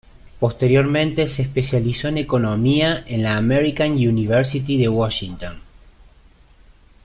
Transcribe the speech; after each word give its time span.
Posteriormente 0.39 1.27
se 1.27 1.43
especializó 1.43 2.07
en 2.07 2.17
economía 2.17 3.03
en 3.05 3.21
la 3.21 3.37
American 3.37 3.91
University 3.91 4.79
de 4.79 4.89
Washington. 4.89 5.61